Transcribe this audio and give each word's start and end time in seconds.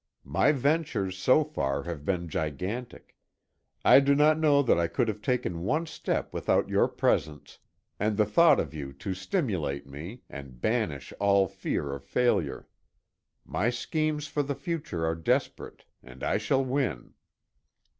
My 0.25 0.51
ventures, 0.51 1.15
so 1.15 1.43
far, 1.43 1.83
have 1.83 2.03
been 2.03 2.27
gigantic; 2.27 3.15
I 3.85 3.99
do 3.99 4.15
not 4.15 4.39
know 4.39 4.63
that 4.63 4.79
I 4.79 4.87
could 4.87 5.07
have 5.07 5.21
taken 5.21 5.61
one 5.61 5.85
step 5.85 6.33
without 6.33 6.67
your 6.69 6.87
presence, 6.87 7.59
and 7.99 8.17
the 8.17 8.25
thought 8.25 8.59
of 8.59 8.73
you 8.73 8.93
to 8.93 9.13
stimulate 9.13 9.85
me, 9.85 10.23
and 10.27 10.59
banish 10.59 11.13
all 11.19 11.47
fear 11.47 11.93
of 11.93 12.03
failure. 12.03 12.67
My 13.45 13.69
schemes 13.69 14.25
for 14.25 14.41
the 14.41 14.55
future 14.55 15.05
are 15.05 15.13
desperate 15.13 15.85
and 16.01 16.23
I 16.23 16.39
shall 16.39 16.65
win." 16.65 17.13